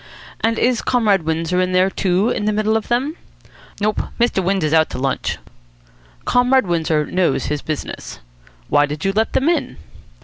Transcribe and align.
"And 0.39 0.57
is 0.57 0.81
Comrade 0.81 1.25
Windsor 1.25 1.61
in 1.61 1.73
there, 1.73 1.91
too, 1.91 2.29
in 2.29 2.45
the 2.45 2.51
middle 2.51 2.75
of 2.75 2.87
them?" 2.87 3.17
"Nope. 3.79 4.01
Mr. 4.19 4.43
Windsor's 4.43 4.73
out 4.73 4.89
to 4.89 4.97
lunch." 4.97 5.37
"Comrade 6.25 6.65
Windsor 6.65 7.05
knows 7.05 7.45
his 7.45 7.61
business. 7.61 8.17
Why 8.67 8.87
did 8.87 9.05
you 9.05 9.13
let 9.13 9.33
them 9.33 9.47
in?" 9.47 9.77